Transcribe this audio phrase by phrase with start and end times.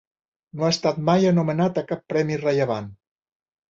[0.59, 2.95] No ha estat mai anomenat a cap premi rellevant.